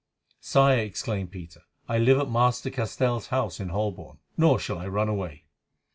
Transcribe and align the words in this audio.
"Sire," 0.39 0.79
exclaimed 0.79 1.29
Peter, 1.29 1.61
"I 1.87 1.99
live 1.99 2.17
at 2.17 2.27
Master 2.27 2.71
Castell's 2.71 3.27
house 3.27 3.59
in 3.59 3.69
Holborn, 3.69 4.17
nor 4.35 4.57
shall 4.57 4.79
I 4.79 4.87
run 4.87 5.09
away." 5.09 5.45